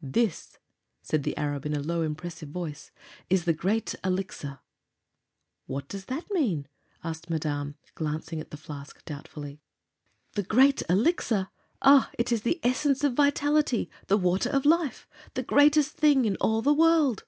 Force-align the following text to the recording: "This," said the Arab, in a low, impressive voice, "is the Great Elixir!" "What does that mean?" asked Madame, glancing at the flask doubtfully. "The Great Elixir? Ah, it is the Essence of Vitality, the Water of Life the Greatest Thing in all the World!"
"This," 0.00 0.56
said 1.02 1.24
the 1.24 1.36
Arab, 1.36 1.66
in 1.66 1.74
a 1.74 1.80
low, 1.82 2.02
impressive 2.02 2.50
voice, 2.50 2.92
"is 3.28 3.44
the 3.44 3.52
Great 3.52 3.92
Elixir!" 4.04 4.60
"What 5.66 5.88
does 5.88 6.04
that 6.04 6.30
mean?" 6.30 6.68
asked 7.02 7.28
Madame, 7.28 7.74
glancing 7.96 8.38
at 8.40 8.52
the 8.52 8.56
flask 8.56 9.04
doubtfully. 9.04 9.60
"The 10.34 10.44
Great 10.44 10.80
Elixir? 10.88 11.48
Ah, 11.82 12.08
it 12.16 12.30
is 12.30 12.42
the 12.42 12.60
Essence 12.62 13.02
of 13.02 13.14
Vitality, 13.14 13.90
the 14.06 14.16
Water 14.16 14.50
of 14.50 14.64
Life 14.64 15.08
the 15.34 15.42
Greatest 15.42 15.94
Thing 15.96 16.24
in 16.24 16.36
all 16.36 16.62
the 16.62 16.72
World!" 16.72 17.24